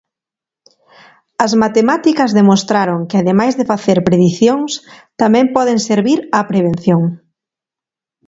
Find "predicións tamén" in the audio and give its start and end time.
4.07-5.45